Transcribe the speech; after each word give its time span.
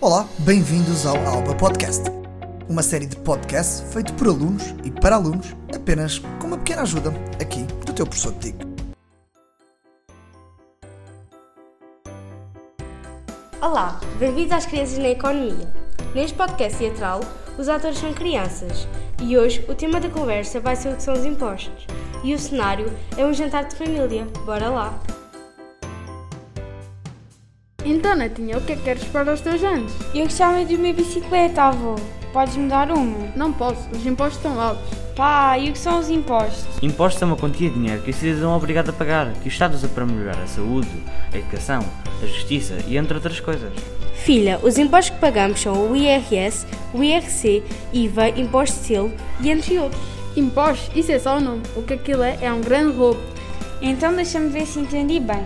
Olá, 0.00 0.28
bem-vindos 0.40 1.06
ao 1.06 1.16
Alba 1.26 1.54
Podcast, 1.54 2.02
uma 2.68 2.82
série 2.82 3.06
de 3.06 3.16
podcasts 3.16 3.92
feito 3.92 4.12
por 4.14 4.26
alunos 4.26 4.74
e 4.84 4.90
para 4.90 5.16
alunos, 5.16 5.54
apenas 5.74 6.18
com 6.38 6.48
uma 6.48 6.58
pequena 6.58 6.82
ajuda 6.82 7.10
aqui 7.40 7.62
do 7.86 7.92
teu 7.92 8.06
professor 8.06 8.32
de 8.34 8.52
TIC. 8.52 8.66
Olá, 13.62 13.98
bem-vindos 14.18 14.52
às 14.52 14.66
Crianças 14.66 14.98
na 14.98 15.08
Economia. 15.08 15.72
Neste 16.14 16.36
podcast 16.36 16.78
teatral, 16.78 17.20
os 17.58 17.68
atores 17.68 17.98
são 17.98 18.12
crianças 18.12 18.86
e 19.22 19.38
hoje 19.38 19.64
o 19.68 19.74
tema 19.74 20.00
da 20.00 20.10
conversa 20.10 20.60
vai 20.60 20.76
ser 20.76 20.92
o 20.92 20.96
que 20.96 21.02
são 21.02 21.14
os 21.14 21.24
impostos. 21.24 21.86
E 22.22 22.34
o 22.34 22.38
cenário 22.38 22.92
é 23.16 23.24
um 23.24 23.32
jantar 23.32 23.64
de 23.64 23.76
família. 23.76 24.26
Bora 24.44 24.68
lá! 24.68 25.00
Então, 27.84 28.16
Netinha, 28.16 28.56
o 28.56 28.62
que 28.62 28.72
é 28.72 28.76
que 28.76 28.82
queres 28.82 29.04
para 29.04 29.32
os 29.32 29.40
teus 29.42 29.62
anos? 29.62 29.92
Eu 30.14 30.24
gostava 30.24 30.64
de 30.64 30.74
uma 30.74 30.92
bicicleta, 30.92 31.64
avô. 31.64 31.96
Podes-me 32.32 32.68
dar 32.68 32.90
uma? 32.90 33.28
Não 33.36 33.52
posso, 33.52 33.88
os 33.92 34.06
impostos 34.06 34.38
estão 34.38 34.58
altos. 34.58 34.82
Pá, 35.14 35.56
e 35.58 35.68
o 35.68 35.72
que 35.72 35.78
são 35.78 36.00
os 36.00 36.08
impostos? 36.08 36.66
Impostos 36.82 37.22
é 37.22 37.26
uma 37.26 37.36
quantia 37.36 37.68
de 37.68 37.76
dinheiro 37.76 38.02
que 38.02 38.10
o 38.10 38.14
cidadão 38.14 38.52
é 38.52 38.56
obrigado 38.56 38.88
a 38.88 38.92
pagar, 38.92 39.32
que 39.34 39.46
o 39.46 39.48
Estado 39.48 39.74
usa 39.74 39.86
para 39.86 40.04
melhorar 40.04 40.42
a 40.42 40.46
saúde, 40.46 40.88
a 41.32 41.36
educação, 41.36 41.80
a 42.22 42.26
justiça 42.26 42.78
e 42.88 42.96
entre 42.96 43.14
outras 43.14 43.38
coisas. 43.38 43.72
Filha, 44.14 44.58
os 44.62 44.78
impostos 44.78 45.14
que 45.14 45.20
pagamos 45.20 45.60
são 45.60 45.90
o 45.90 45.94
IRS, 45.94 46.66
o 46.92 47.04
IRC, 47.04 47.62
IVA, 47.92 48.30
Imposto 48.30 48.80
de 48.80 48.86
Selo 48.86 49.12
e 49.40 49.50
entre 49.50 49.78
outros. 49.78 50.02
Impostos? 50.34 50.90
Isso 50.96 51.12
é 51.12 51.18
só 51.18 51.36
o 51.36 51.40
nome. 51.40 51.62
O 51.76 51.82
que 51.82 51.94
aquilo 51.94 52.22
é 52.22 52.38
é 52.40 52.50
um 52.50 52.60
grande 52.60 52.96
roubo. 52.96 53.20
Então 53.80 54.14
deixa-me 54.14 54.48
ver 54.48 54.66
se 54.66 54.80
entendi 54.80 55.20
bem. 55.20 55.44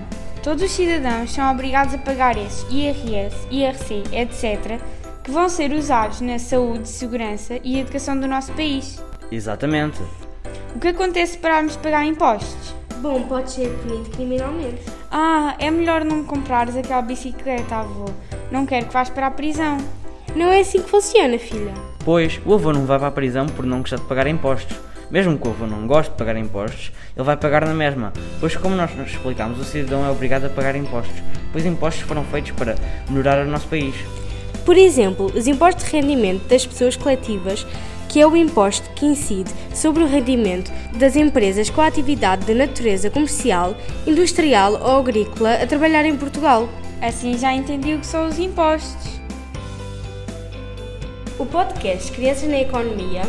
Todos 0.48 0.62
os 0.62 0.70
cidadãos 0.70 1.30
são 1.30 1.52
obrigados 1.52 1.92
a 1.92 1.98
pagar 1.98 2.38
esses 2.38 2.64
IRS, 2.70 3.36
IRC, 3.50 4.04
etc., 4.12 4.80
que 5.22 5.30
vão 5.30 5.46
ser 5.46 5.72
usados 5.72 6.22
na 6.22 6.38
saúde, 6.38 6.88
segurança 6.88 7.60
e 7.62 7.78
educação 7.78 8.18
do 8.18 8.26
nosso 8.26 8.50
país. 8.54 8.98
Exatamente. 9.30 10.00
O 10.74 10.78
que 10.78 10.88
acontece 10.88 11.32
se 11.32 11.38
pararmos 11.38 11.72
de 11.72 11.78
pagar 11.80 12.06
impostos? 12.06 12.74
Bom, 13.02 13.24
pode 13.24 13.50
ser 13.50 13.68
punido 13.82 14.08
criminalmente. 14.08 14.80
Ah, 15.10 15.54
é 15.58 15.70
melhor 15.70 16.02
não 16.02 16.24
comprares 16.24 16.78
aquela 16.78 17.02
bicicleta, 17.02 17.80
avô. 17.80 18.06
Não 18.50 18.64
quero 18.64 18.86
que 18.86 18.94
vás 18.94 19.10
para 19.10 19.26
a 19.26 19.30
prisão. 19.30 19.76
Não 20.34 20.50
é 20.50 20.60
assim 20.60 20.80
que 20.80 20.88
funciona, 20.88 21.38
filha. 21.38 21.74
Pois, 22.06 22.40
o 22.46 22.54
avô 22.54 22.72
não 22.72 22.86
vai 22.86 22.98
para 22.98 23.08
a 23.08 23.12
prisão 23.12 23.44
por 23.44 23.66
não 23.66 23.80
gostar 23.80 23.96
de 23.96 24.04
pagar 24.04 24.26
impostos. 24.26 24.74
Mesmo 25.10 25.38
que 25.38 25.48
o 25.48 25.50
avô 25.50 25.66
não 25.66 25.86
goste 25.86 26.12
de 26.12 26.18
pagar 26.18 26.36
impostos, 26.36 26.92
ele 27.16 27.24
vai 27.24 27.36
pagar 27.36 27.64
na 27.64 27.72
mesma, 27.72 28.12
pois 28.40 28.56
como 28.56 28.76
nós 28.76 28.94
nos 28.94 29.10
explicamos, 29.10 29.58
o 29.58 29.64
cidadão 29.64 30.04
é 30.04 30.10
obrigado 30.10 30.44
a 30.44 30.50
pagar 30.50 30.76
impostos, 30.76 31.16
pois 31.50 31.64
impostos 31.64 32.02
foram 32.02 32.24
feitos 32.24 32.50
para 32.50 32.74
melhorar 33.08 33.46
o 33.46 33.50
nosso 33.50 33.66
país. 33.68 33.94
Por 34.66 34.76
exemplo, 34.76 35.32
os 35.34 35.46
impostos 35.46 35.84
de 35.84 35.92
rendimento 35.92 36.46
das 36.46 36.66
pessoas 36.66 36.94
coletivas, 36.94 37.66
que 38.06 38.20
é 38.20 38.26
o 38.26 38.36
imposto 38.36 38.88
que 38.90 39.06
incide 39.06 39.50
sobre 39.74 40.02
o 40.02 40.06
rendimento 40.06 40.70
das 40.98 41.16
empresas 41.16 41.70
com 41.70 41.80
a 41.80 41.86
atividade 41.86 42.44
de 42.44 42.52
natureza 42.52 43.08
comercial, 43.08 43.74
industrial 44.06 44.74
ou 44.74 44.98
agrícola 44.98 45.54
a 45.54 45.66
trabalhar 45.66 46.04
em 46.04 46.16
Portugal. 46.16 46.68
Assim 47.00 47.38
já 47.38 47.54
entendi 47.54 47.94
o 47.94 48.00
que 48.00 48.06
são 48.06 48.26
os 48.26 48.38
impostos. 48.38 49.18
O 51.38 51.46
podcast 51.46 52.12
Crianças 52.12 52.48
na 52.48 52.60
Economia, 52.60 53.22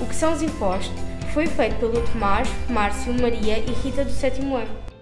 o 0.00 0.06
que 0.06 0.14
são 0.14 0.32
os 0.32 0.42
impostos, 0.42 0.92
foi 1.34 1.48
feito 1.48 1.74
pelo 1.80 2.00
Tomás, 2.12 2.48
Márcio, 2.70 3.12
Maria 3.12 3.58
e 3.58 3.72
Rita 3.82 4.04
do 4.04 4.12
sétimo 4.12 4.54
ano. 4.54 4.93